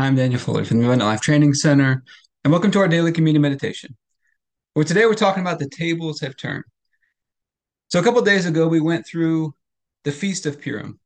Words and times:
I'm 0.00 0.14
Daniel 0.14 0.38
Fuller 0.38 0.64
from 0.64 0.78
the 0.78 0.84
Abundant 0.84 1.08
Life 1.08 1.20
Training 1.20 1.54
Center, 1.54 2.04
and 2.44 2.52
welcome 2.52 2.70
to 2.70 2.78
our 2.78 2.86
daily 2.86 3.10
communion 3.10 3.42
meditation. 3.42 3.96
Well, 4.76 4.84
today 4.84 5.06
we're 5.06 5.14
talking 5.14 5.40
about 5.40 5.58
the 5.58 5.68
tables 5.68 6.20
have 6.20 6.36
turned. 6.36 6.62
So, 7.88 7.98
a 7.98 8.02
couple 8.04 8.22
days 8.22 8.46
ago, 8.46 8.68
we 8.68 8.78
went 8.78 9.04
through 9.04 9.56
the 10.04 10.12
Feast 10.12 10.46
of 10.46 10.60
Purim, 10.60 11.00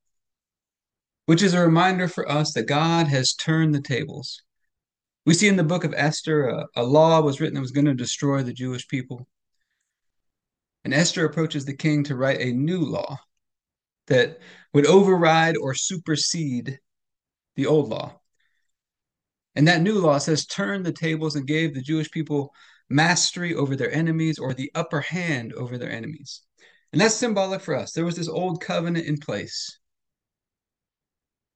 which 1.24 1.42
is 1.42 1.54
a 1.54 1.60
reminder 1.62 2.06
for 2.06 2.30
us 2.30 2.52
that 2.52 2.64
God 2.64 3.06
has 3.06 3.32
turned 3.32 3.74
the 3.74 3.80
tables. 3.80 4.42
We 5.24 5.33
see 5.33 5.49
in 5.49 5.56
the 5.56 5.65
book 5.65 5.85
of 5.85 5.95
Esther, 5.97 6.49
a, 6.49 6.67
a 6.77 6.83
law 6.83 7.22
was 7.22 7.40
written 7.40 7.54
that 7.54 7.63
was 7.63 7.72
going 7.72 7.87
to 7.87 7.95
destroy 7.95 8.43
the 8.43 8.53
Jewish 8.53 8.87
people. 8.88 9.27
And 10.85 10.93
Esther 10.93 11.24
approaches 11.24 11.65
the 11.65 11.74
king 11.74 12.04
to 12.04 12.15
write 12.15 12.43
a 12.43 12.53
new 12.53 12.81
law 12.81 13.17
that 14.09 14.40
would 14.74 14.85
override 14.85 15.56
or 15.56 15.72
supersede 15.72 16.79
the 17.56 17.65
old 17.65 17.88
law. 17.88 18.19
And 19.55 19.69
that 19.69 19.82
new 19.82 19.98
law 19.98 20.18
says, 20.18 20.46
turn 20.46 20.82
the 20.82 20.92
tables 20.92 21.36
and 21.36 21.46
gave 21.46 21.74
the 21.74 21.82
Jewish 21.82 22.10
people 22.10 22.54
mastery 22.88 23.54
over 23.54 23.77
their 23.77 23.92
enemies 23.92 24.38
or 24.38 24.54
the 24.54 24.70
upper 24.74 25.00
hand 25.00 25.52
over 25.52 25.78
their 25.78 25.90
enemies. 25.90 26.42
And 26.92 27.00
that's 27.00 27.14
symbolic 27.14 27.60
for 27.60 27.74
us. 27.74 27.92
There 27.92 28.04
was 28.04 28.16
this 28.16 28.28
old 28.28 28.62
covenant 28.62 29.06
in 29.06 29.18
place. 29.18 29.78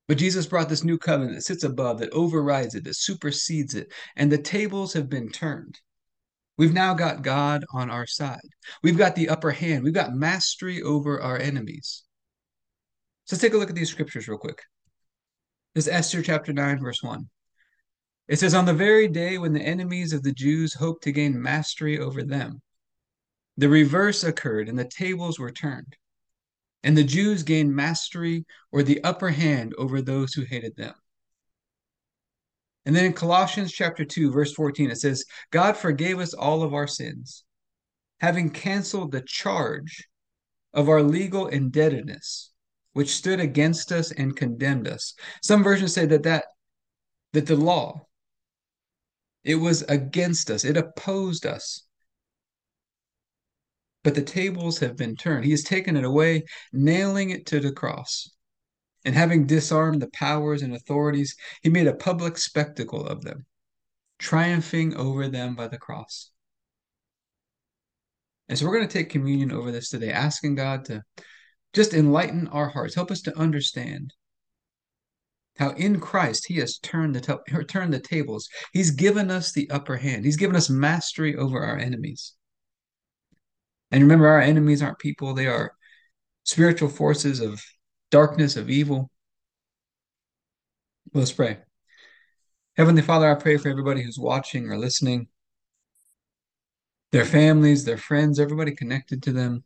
But 0.09 0.19
Jesus 0.19 0.47
brought 0.47 0.69
this 0.69 0.85
new 0.85 0.99
covenant 0.99 1.35
that 1.35 1.43
sits 1.43 1.65
above, 1.65 1.99
that 1.99 2.13
overrides 2.13 2.75
it, 2.75 2.85
that 2.85 2.97
supersedes 2.97 3.75
it. 3.75 3.93
And 4.15 4.31
the 4.31 4.39
tables 4.39 4.93
have 4.93 5.09
been 5.09 5.31
turned. 5.31 5.81
We've 6.59 6.73
now 6.73 6.95
got 6.95 7.23
God 7.23 7.65
on 7.75 7.91
our 7.91 8.07
side. 8.07 8.39
We've 8.83 8.97
got 8.97 9.15
the 9.15 9.29
upper 9.29 9.51
hand. 9.51 9.85
We've 9.85 9.93
got 9.93 10.15
mastery 10.15 10.81
over 10.81 11.21
our 11.21 11.39
enemies. 11.39 12.05
So 13.25 13.35
let's 13.35 13.43
take 13.43 13.53
a 13.53 13.59
look 13.59 13.69
at 13.69 13.75
these 13.75 13.91
scriptures 13.91 14.29
real 14.29 14.39
quick. 14.39 14.63
This 15.75 15.87
is 15.87 15.93
Esther 15.93 16.23
chapter 16.23 16.53
9, 16.53 16.79
verse 16.79 17.03
1. 17.03 17.29
It 18.29 18.39
says, 18.39 18.55
On 18.55 18.65
the 18.65 18.75
very 18.75 19.09
day 19.09 19.39
when 19.39 19.53
the 19.53 19.63
enemies 19.63 20.13
of 20.13 20.23
the 20.23 20.33
Jews 20.33 20.75
hoped 20.75 21.05
to 21.05 21.13
gain 21.13 21.41
mastery 21.41 21.99
over 21.99 22.23
them, 22.23 22.61
the 23.57 23.69
reverse 23.69 24.25
occurred 24.25 24.69
and 24.69 24.79
the 24.79 24.85
tables 24.85 25.39
were 25.39 25.53
turned. 25.53 25.97
And 26.83 26.97
the 26.97 27.05
Jews 27.05 27.43
gained 27.43 27.75
mastery 27.75 28.45
or 28.71 28.83
the 28.83 29.03
upper 29.03 29.31
hand 29.31 29.75
over 29.79 30.01
those 30.01 30.35
who 30.35 30.43
hated 30.43 30.77
them. 30.77 30.95
And 32.85 32.95
then 32.95 33.05
in 33.05 33.13
Colossians 33.13 33.73
chapter 33.73 34.05
2, 34.05 34.31
verse 34.31 34.53
14, 34.53 34.91
it 34.93 34.99
says, 34.99 35.25
God 35.51 35.77
forgave 35.77 36.21
us 36.21 36.35
all 36.35 36.63
of 36.63 36.73
our 36.73 36.87
sins, 36.87 37.43
having 38.21 38.51
canceled 38.51 39.11
the 39.11 39.23
charge 39.23 40.07
of 40.73 40.89
our 40.89 41.03
legal 41.03 41.49
indebtedness, 41.49 42.53
which 42.93 43.17
stood 43.17 43.41
against 43.41 43.91
us 43.91 44.13
and 44.13 44.37
condemned 44.37 44.87
us. 44.87 45.15
Some 45.43 45.65
versions 45.65 45.93
say 45.93 46.07
that 46.07 46.23
that, 46.23 46.45
that 47.33 47.47
the 47.47 47.57
law, 47.57 48.06
it 49.47 49.55
was 49.55 49.83
against 49.83 50.51
us, 50.51 50.65
it 50.65 50.77
opposed 50.77 51.47
us. 51.47 51.85
But 54.03 54.17
the 54.17 54.23
tables 54.23 54.81
have 54.81 54.97
been 54.97 55.15
turned. 55.15 55.45
He 55.45 55.53
has 55.53 55.63
taken 55.63 55.97
it 55.97 56.05
away, 56.05 56.43
nailing 56.73 57.31
it 57.31 57.47
to 57.47 57.61
the 57.61 57.71
cross. 57.71 58.29
And 59.05 59.15
having 59.15 59.47
disarmed 59.47 60.03
the 60.03 60.11
powers 60.11 60.63
and 60.63 60.75
authorities, 60.75 61.37
he 61.63 61.71
made 61.71 61.87
a 61.87 61.95
public 61.95 62.39
spectacle 62.39 63.07
of 63.07 63.23
them, 63.23 63.47
triumphing 64.19 64.97
over 64.97 65.29
them 65.29 65.55
by 65.55 65.69
the 65.69 65.79
cross. 65.79 66.33
And 68.49 68.59
so 68.59 68.67
we're 68.67 68.77
going 68.77 68.89
to 68.89 68.93
take 68.93 69.11
communion 69.11 69.53
over 69.53 69.71
this 69.71 69.91
today, 69.91 70.11
asking 70.11 70.57
God 70.57 70.85
to 70.87 71.05
just 71.73 71.95
enlighten 71.95 72.49
our 72.49 72.69
hearts, 72.69 72.97
help 72.97 73.13
us 73.13 73.23
to 73.23 73.39
understand 73.39 74.13
how 75.59 75.71
in 75.71 76.01
Christ 76.01 76.47
he 76.49 76.57
has 76.57 76.79
turned 76.79 77.15
the 77.15 77.65
turned 77.69 77.95
the 77.95 78.01
tables. 78.01 78.49
He's 78.73 78.91
given 78.91 79.31
us 79.31 79.53
the 79.53 79.71
upper 79.71 79.97
hand. 79.97 80.25
He's 80.25 80.37
given 80.37 80.57
us 80.57 80.69
mastery 80.71 81.35
over 81.37 81.65
our 81.65 81.79
enemies. 81.79 82.35
And 83.91 84.03
remember, 84.03 84.27
our 84.27 84.41
enemies 84.41 84.83
aren't 84.83 84.99
people; 84.99 85.35
they 85.35 85.47
are 85.47 85.73
spiritual 86.45 86.89
forces 86.89 87.41
of 87.41 87.63
darkness, 88.11 88.57
of 88.57 88.71
evil. 88.71 89.11
Let's 91.15 91.33
pray. 91.33 91.59
Heavenly 92.77 93.03
Father, 93.03 93.31
I 93.31 93.35
pray 93.37 93.57
for 93.57 93.71
everybody 93.71 94.03
who's 94.03 94.19
watching 94.19 94.69
or 94.69 94.77
listening, 94.77 95.29
their 97.11 97.25
families, 97.25 97.85
their 97.85 97.97
friends, 97.97 98.39
everybody 98.39 98.75
connected 98.75 99.23
to 99.23 99.33
them, 99.33 99.65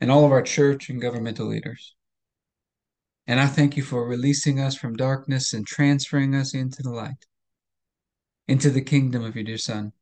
and 0.00 0.10
all 0.10 0.24
of 0.24 0.30
our 0.30 0.42
church 0.42 0.88
and 0.88 1.00
governmental 1.00 1.46
leaders. 1.46 1.96
And 3.28 3.38
I 3.38 3.46
thank 3.46 3.76
you 3.76 3.82
for 3.82 4.08
releasing 4.08 4.58
us 4.58 4.74
from 4.74 4.96
darkness 4.96 5.52
and 5.52 5.66
transferring 5.66 6.34
us 6.34 6.54
into 6.54 6.82
the 6.82 6.90
light, 6.90 7.26
into 8.48 8.70
the 8.70 8.80
kingdom 8.80 9.22
of 9.22 9.34
your 9.34 9.44
dear 9.44 9.58
Son. 9.58 9.92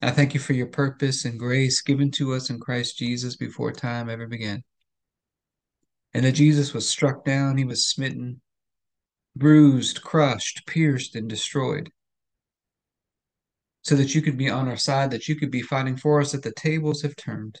I 0.00 0.10
thank 0.10 0.32
you 0.32 0.40
for 0.40 0.54
your 0.54 0.66
purpose 0.66 1.26
and 1.26 1.38
grace 1.38 1.82
given 1.82 2.10
to 2.12 2.32
us 2.32 2.48
in 2.48 2.58
Christ 2.58 2.96
Jesus 2.96 3.36
before 3.36 3.70
time 3.70 4.08
ever 4.08 4.26
began. 4.26 4.64
And 6.14 6.24
that 6.24 6.32
Jesus 6.32 6.72
was 6.72 6.88
struck 6.88 7.22
down, 7.22 7.58
he 7.58 7.64
was 7.66 7.86
smitten, 7.86 8.40
bruised, 9.36 10.00
crushed, 10.00 10.66
pierced, 10.66 11.14
and 11.14 11.28
destroyed. 11.28 11.90
So 13.82 13.94
that 13.96 14.14
you 14.14 14.22
could 14.22 14.38
be 14.38 14.48
on 14.48 14.68
our 14.68 14.78
side, 14.78 15.10
that 15.10 15.28
you 15.28 15.36
could 15.36 15.50
be 15.50 15.60
fighting 15.60 15.98
for 15.98 16.22
us, 16.22 16.32
that 16.32 16.44
the 16.44 16.52
tables 16.52 17.02
have 17.02 17.14
turned. 17.14 17.60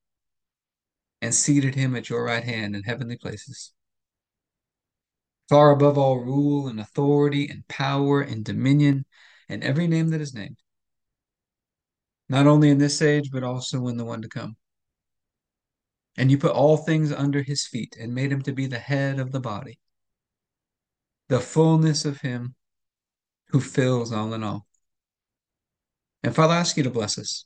and 1.21 1.33
seated 1.33 1.75
him 1.75 1.95
at 1.95 2.09
your 2.09 2.23
right 2.23 2.43
hand 2.43 2.75
in 2.75 2.83
heavenly 2.83 3.17
places. 3.17 3.73
Far 5.49 5.71
above 5.71 5.97
all 5.97 6.19
rule 6.19 6.67
and 6.67 6.79
authority 6.79 7.47
and 7.47 7.67
power 7.67 8.21
and 8.21 8.43
dominion 8.43 9.05
and 9.49 9.63
every 9.63 9.87
name 9.87 10.09
that 10.09 10.21
is 10.21 10.33
named, 10.33 10.57
not 12.29 12.47
only 12.47 12.69
in 12.69 12.77
this 12.77 13.01
age, 13.01 13.29
but 13.31 13.43
also 13.43 13.87
in 13.87 13.97
the 13.97 14.05
one 14.05 14.21
to 14.21 14.29
come. 14.29 14.55
And 16.17 16.31
you 16.31 16.37
put 16.37 16.51
all 16.51 16.77
things 16.77 17.11
under 17.11 17.41
his 17.41 17.67
feet 17.67 17.95
and 17.99 18.15
made 18.15 18.31
him 18.31 18.41
to 18.43 18.53
be 18.53 18.65
the 18.65 18.79
head 18.79 19.19
of 19.19 19.31
the 19.31 19.39
body, 19.39 19.79
the 21.27 21.39
fullness 21.39 22.05
of 22.05 22.21
him 22.21 22.55
who 23.49 23.59
fills 23.59 24.11
all 24.11 24.33
in 24.33 24.43
all. 24.43 24.65
And 26.23 26.35
Father, 26.35 26.53
I 26.53 26.59
ask 26.59 26.77
you 26.77 26.83
to 26.83 26.89
bless 26.89 27.17
us 27.17 27.45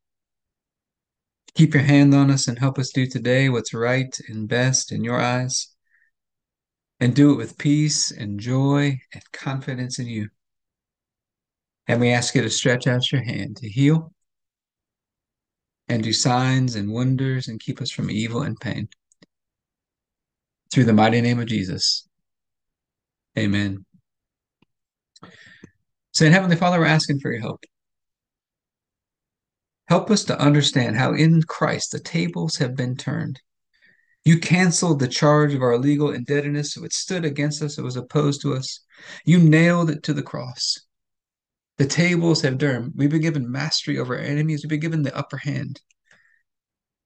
Keep 1.55 1.73
your 1.73 1.83
hand 1.83 2.13
on 2.13 2.31
us 2.31 2.47
and 2.47 2.57
help 2.57 2.79
us 2.79 2.91
do 2.91 3.05
today 3.05 3.49
what's 3.49 3.73
right 3.73 4.17
and 4.29 4.47
best 4.47 4.91
in 4.91 5.03
your 5.03 5.19
eyes. 5.19 5.67
And 6.99 7.15
do 7.15 7.31
it 7.31 7.37
with 7.37 7.57
peace 7.57 8.11
and 8.11 8.39
joy 8.39 8.99
and 9.13 9.31
confidence 9.33 9.99
in 9.99 10.07
you. 10.07 10.29
And 11.87 11.99
we 11.99 12.09
ask 12.09 12.35
you 12.35 12.41
to 12.43 12.49
stretch 12.49 12.87
out 12.87 13.11
your 13.11 13.23
hand 13.23 13.57
to 13.57 13.69
heal 13.69 14.13
and 15.87 16.03
do 16.03 16.13
signs 16.13 16.75
and 16.75 16.91
wonders 16.91 17.47
and 17.47 17.59
keep 17.59 17.81
us 17.81 17.91
from 17.91 18.09
evil 18.09 18.43
and 18.43 18.57
pain. 18.59 18.87
Through 20.71 20.85
the 20.85 20.93
mighty 20.93 21.19
name 21.19 21.39
of 21.39 21.47
Jesus. 21.47 22.07
Amen. 23.37 23.85
Saint 26.13 26.33
Heavenly 26.33 26.55
Father, 26.55 26.79
we're 26.79 26.85
asking 26.85 27.19
for 27.19 27.31
your 27.31 27.41
help. 27.41 27.63
Help 29.91 30.09
us 30.09 30.23
to 30.23 30.39
understand 30.39 30.95
how 30.95 31.13
in 31.13 31.43
Christ 31.43 31.91
the 31.91 31.99
tables 31.99 32.55
have 32.55 32.77
been 32.77 32.95
turned. 32.95 33.41
You 34.23 34.39
canceled 34.39 34.99
the 34.99 35.07
charge 35.09 35.53
of 35.53 35.61
our 35.61 35.77
legal 35.77 36.13
indebtedness, 36.13 36.77
which 36.77 36.93
stood 36.93 37.25
against 37.25 37.61
us, 37.61 37.77
it 37.77 37.81
was 37.81 37.97
opposed 37.97 38.39
to 38.43 38.53
us. 38.53 38.85
You 39.25 39.37
nailed 39.37 39.89
it 39.89 40.01
to 40.03 40.13
the 40.13 40.23
cross. 40.23 40.79
The 41.77 41.87
tables 41.87 42.41
have 42.43 42.57
turned. 42.57 42.93
We've 42.95 43.09
been 43.09 43.19
given 43.19 43.51
mastery 43.51 43.99
over 43.99 44.15
our 44.15 44.23
enemies. 44.23 44.63
We've 44.63 44.69
been 44.69 44.79
given 44.79 45.03
the 45.03 45.13
upper 45.13 45.35
hand. 45.35 45.81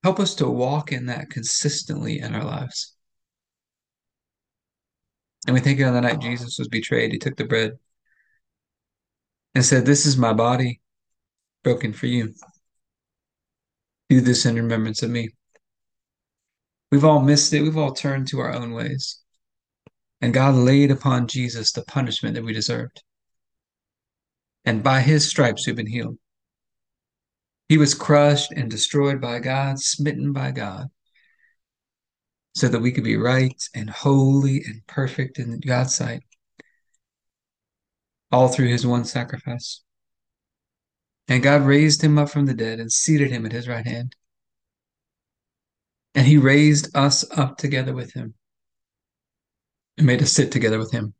Help 0.03 0.19
us 0.19 0.35
to 0.35 0.47
walk 0.47 0.91
in 0.91 1.07
that 1.07 1.31
consistently 1.31 2.19
in 2.19 2.35
our 2.35 2.45
lives. 2.45 2.95
And 5.47 5.55
we 5.55 5.59
think 5.59 5.81
on 5.81 5.95
the 5.95 6.01
night 6.01 6.19
Jesus 6.19 6.59
was 6.59 6.67
betrayed, 6.67 7.13
he 7.13 7.17
took 7.17 7.35
the 7.35 7.45
bread 7.45 7.79
and 9.55 9.65
said, 9.65 9.87
This 9.87 10.05
is 10.05 10.17
my 10.17 10.33
body 10.33 10.81
broken 11.63 11.91
for 11.91 12.05
you. 12.05 12.35
Do 14.09 14.21
this 14.21 14.45
in 14.45 14.55
remembrance 14.55 15.01
of 15.01 15.09
me. 15.09 15.29
We've 16.91 17.05
all 17.05 17.21
missed 17.21 17.53
it. 17.53 17.61
We've 17.61 17.77
all 17.77 17.93
turned 17.93 18.27
to 18.29 18.39
our 18.39 18.53
own 18.53 18.73
ways. 18.73 19.19
And 20.21 20.33
God 20.33 20.55
laid 20.55 20.91
upon 20.91 21.27
Jesus 21.27 21.71
the 21.71 21.83
punishment 21.83 22.35
that 22.35 22.43
we 22.43 22.53
deserved. 22.53 23.03
And 24.63 24.83
by 24.83 25.01
his 25.01 25.27
stripes 25.29 25.67
we've 25.67 25.75
been 25.75 25.87
healed. 25.87 26.17
He 27.67 27.77
was 27.77 27.95
crushed 27.95 28.51
and 28.51 28.69
destroyed 28.69 29.19
by 29.19 29.39
God, 29.39 29.79
smitten 29.79 30.33
by 30.33 30.51
God, 30.51 30.87
so 32.53 32.67
that 32.67 32.79
we 32.81 32.91
could 32.91 33.03
be 33.03 33.17
right 33.17 33.61
and 33.73 33.89
holy 33.89 34.63
and 34.63 34.85
perfect 34.87 35.39
in 35.39 35.59
God's 35.59 35.95
sight, 35.95 36.23
all 38.31 38.47
through 38.47 38.67
his 38.67 38.85
one 38.85 39.03
sacrifice. 39.03 39.81
And 41.27 41.41
God 41.41 41.61
raised 41.63 42.03
him 42.03 42.17
up 42.17 42.29
from 42.29 42.45
the 42.45 42.53
dead 42.53 42.79
and 42.79 42.91
seated 42.91 43.31
him 43.31 43.45
at 43.45 43.51
his 43.51 43.67
right 43.67 43.85
hand. 43.85 44.15
And 46.13 46.25
he 46.25 46.37
raised 46.37 46.95
us 46.95 47.25
up 47.37 47.57
together 47.57 47.93
with 47.93 48.13
him 48.13 48.35
and 49.97 50.07
made 50.07 50.21
us 50.21 50.31
sit 50.31 50.51
together 50.51 50.77
with 50.77 50.91
him. 50.91 51.13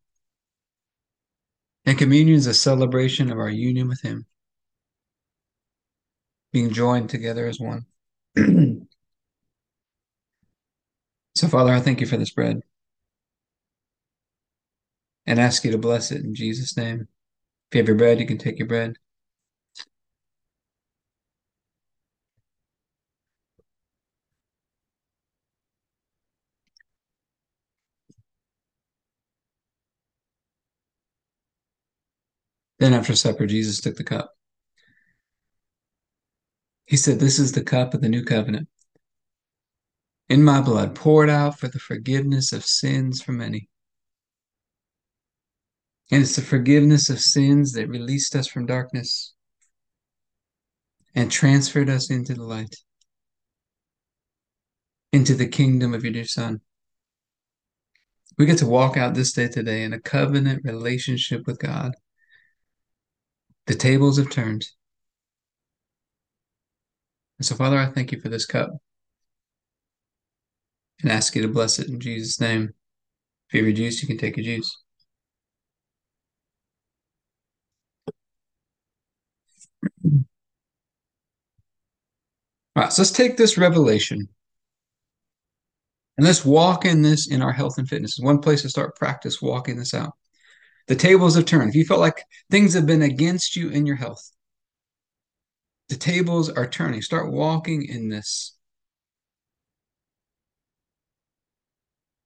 And 1.84 1.98
communion 1.98 2.36
is 2.36 2.46
a 2.46 2.54
celebration 2.54 3.30
of 3.30 3.38
our 3.38 3.48
union 3.48 3.88
with 3.88 4.00
him, 4.02 4.26
being 6.52 6.72
joined 6.72 7.10
together 7.10 7.46
as 7.46 7.60
one. 7.60 7.86
so, 11.36 11.48
Father, 11.48 11.72
I 11.72 11.80
thank 11.80 12.00
you 12.00 12.06
for 12.06 12.16
this 12.16 12.32
bread 12.32 12.60
and 15.26 15.38
ask 15.38 15.64
you 15.64 15.70
to 15.72 15.78
bless 15.78 16.10
it 16.10 16.24
in 16.24 16.34
Jesus' 16.34 16.76
name. 16.76 17.08
If 17.70 17.74
you 17.74 17.78
have 17.80 17.88
your 17.88 17.96
bread, 17.96 18.20
you 18.20 18.26
can 18.26 18.38
take 18.38 18.58
your 18.58 18.68
bread. 18.68 18.96
Then 32.78 32.92
after 32.92 33.14
supper, 33.14 33.46
Jesus 33.46 33.80
took 33.80 33.96
the 33.96 34.04
cup. 34.04 34.30
He 36.86 36.96
said, 36.96 37.18
This 37.18 37.38
is 37.38 37.52
the 37.52 37.64
cup 37.64 37.94
of 37.94 38.00
the 38.00 38.08
new 38.08 38.24
covenant. 38.24 38.68
In 40.28 40.42
my 40.42 40.60
blood, 40.60 40.94
poured 40.94 41.30
out 41.30 41.58
for 41.58 41.68
the 41.68 41.78
forgiveness 41.78 42.52
of 42.52 42.64
sins 42.64 43.22
for 43.22 43.32
many. 43.32 43.68
And 46.10 46.22
it's 46.22 46.36
the 46.36 46.42
forgiveness 46.42 47.08
of 47.10 47.20
sins 47.20 47.72
that 47.72 47.88
released 47.88 48.36
us 48.36 48.46
from 48.46 48.66
darkness 48.66 49.34
and 51.14 51.30
transferred 51.30 51.88
us 51.88 52.10
into 52.10 52.34
the 52.34 52.44
light, 52.44 52.76
into 55.12 55.34
the 55.34 55.48
kingdom 55.48 55.94
of 55.94 56.04
your 56.04 56.12
dear 56.12 56.26
Son. 56.26 56.60
We 58.38 58.46
get 58.46 58.58
to 58.58 58.66
walk 58.66 58.96
out 58.96 59.14
this 59.14 59.32
day 59.32 59.48
today 59.48 59.82
in 59.82 59.92
a 59.92 60.00
covenant 60.00 60.62
relationship 60.64 61.46
with 61.46 61.58
God. 61.58 61.92
The 63.66 63.74
tables 63.74 64.18
have 64.18 64.30
turned. 64.30 64.66
And 67.38 67.46
so, 67.46 67.54
Father, 67.54 67.78
I 67.78 67.86
thank 67.86 68.12
you 68.12 68.20
for 68.20 68.28
this 68.28 68.46
cup 68.46 68.70
and 71.02 71.10
ask 71.10 71.34
you 71.34 71.42
to 71.42 71.48
bless 71.48 71.78
it 71.78 71.88
in 71.88 72.00
Jesus' 72.00 72.40
name. 72.40 72.72
If 73.48 73.54
you 73.54 73.60
have 73.60 73.68
your 73.68 73.76
juice, 73.76 74.02
you 74.02 74.08
can 74.08 74.18
take 74.18 74.36
your 74.36 74.44
juice. 74.44 74.82
All 82.74 82.82
right, 82.82 82.92
so 82.92 83.02
let's 83.02 83.10
take 83.10 83.36
this 83.36 83.56
revelation 83.56 84.28
and 86.18 86.26
let's 86.26 86.44
walk 86.44 86.84
in 86.84 87.02
this 87.02 87.28
in 87.28 87.42
our 87.42 87.52
health 87.52 87.78
and 87.78 87.88
fitness. 87.88 88.18
One 88.18 88.40
place 88.40 88.62
to 88.62 88.68
start 88.68 88.96
practice 88.96 89.40
walking 89.40 89.76
this 89.76 89.94
out. 89.94 90.12
The 90.88 90.96
tables 90.96 91.34
have 91.34 91.46
turned. 91.46 91.70
If 91.70 91.74
you 91.74 91.84
felt 91.84 92.00
like 92.00 92.22
things 92.50 92.74
have 92.74 92.86
been 92.86 93.02
against 93.02 93.56
you 93.56 93.70
in 93.70 93.86
your 93.86 93.96
health, 93.96 94.30
the 95.88 95.96
tables 95.96 96.48
are 96.48 96.66
turning. 96.66 97.02
Start 97.02 97.32
walking 97.32 97.84
in 97.84 98.08
this. 98.08 98.56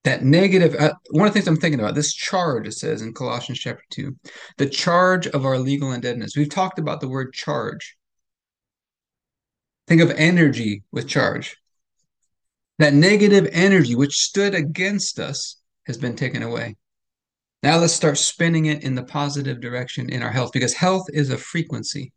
That 0.04 0.24
negative, 0.24 0.74
uh, 0.76 0.94
one 1.10 1.28
of 1.28 1.34
the 1.34 1.38
things 1.38 1.48
I'm 1.48 1.58
thinking 1.58 1.78
about, 1.78 1.94
this 1.94 2.14
charge, 2.14 2.66
it 2.66 2.72
says 2.72 3.02
in 3.02 3.12
Colossians 3.12 3.58
chapter 3.58 3.84
2, 3.90 4.16
the 4.56 4.68
charge 4.68 5.26
of 5.26 5.44
our 5.44 5.58
legal 5.58 5.92
indebtedness. 5.92 6.36
We've 6.36 6.48
talked 6.48 6.78
about 6.78 7.02
the 7.02 7.08
word 7.08 7.34
charge. 7.34 7.96
Think 9.86 10.00
of 10.00 10.10
energy 10.12 10.84
with 10.90 11.06
charge. 11.06 11.56
That 12.78 12.94
negative 12.94 13.46
energy 13.52 13.94
which 13.94 14.22
stood 14.22 14.54
against 14.54 15.18
us 15.18 15.56
has 15.86 15.98
been 15.98 16.16
taken 16.16 16.42
away. 16.42 16.76
Now 17.62 17.78
let's 17.78 17.92
start 17.92 18.16
spinning 18.16 18.66
it 18.66 18.82
in 18.82 18.94
the 18.94 19.02
positive 19.02 19.60
direction 19.60 20.08
in 20.08 20.22
our 20.22 20.30
health 20.30 20.52
because 20.52 20.72
health 20.72 21.06
is 21.12 21.30
a 21.30 21.36
frequency. 21.36 22.12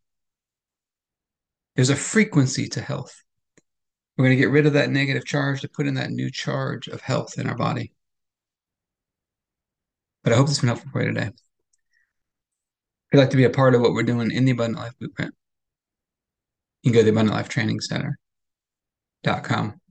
There's 1.76 1.90
a 1.90 1.96
frequency 1.96 2.68
to 2.70 2.82
health. 2.82 3.24
We're 4.18 4.26
going 4.26 4.38
to 4.38 4.42
get 4.42 4.52
rid 4.52 4.66
of 4.66 4.74
that 4.74 4.90
negative 4.90 5.26
charge 5.26 5.62
to 5.62 5.70
put 5.70 5.88
in 5.88 5.96
that 5.96 6.12
new 6.12 6.30
charge 6.30 6.88
of 6.88 7.02
health 7.02 7.38
in 7.38 7.50
our 7.50 7.58
body. 7.58 7.92
But 10.24 10.34
I 10.34 10.38
hope 10.38 10.48
this 10.48 10.58
has 10.58 10.62
been 10.62 10.68
helpful 10.68 10.92
for 10.92 11.02
you 11.02 11.12
today. 11.12 11.28
If 11.28 11.34
you'd 13.12 13.20
like 13.20 13.32
to 13.32 13.38
be 13.38 13.44
a 13.44 13.50
part 13.50 13.76
of 13.76 13.82
what 13.82 13.94
we're 13.94 14.04
doing 14.04 14.32
in 14.32 14.46
the 14.46 14.52
Abundant 14.52 14.80
Life 14.80 14.94
Blueprint, 15.00 15.34
you 16.84 16.92
can 16.92 16.94
go 16.94 17.02
to 17.02 17.06
the 17.06 17.12
Abundant 17.12 17.36
Life 17.36 17.50
Training 17.50 17.82
Center.com. 17.82 19.82